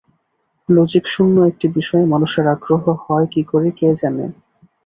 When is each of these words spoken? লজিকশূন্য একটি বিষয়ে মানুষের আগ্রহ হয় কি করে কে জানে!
লজিকশূন্য 0.69 1.35
একটি 1.49 1.67
বিষয়ে 1.77 2.05
মানুষের 2.13 2.45
আগ্রহ 2.53 2.83
হয় 3.03 3.27
কি 3.33 3.41
করে 3.51 3.69
কে 3.77 3.87
জানে! 3.99 4.25